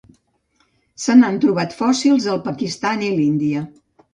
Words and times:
Se 1.03 1.17
n'han 1.19 1.37
trobat 1.45 1.77
fòssils 1.81 2.27
al 2.33 2.43
Pakistan 2.49 3.07
i 3.11 3.15
l'Índia. 3.21 3.67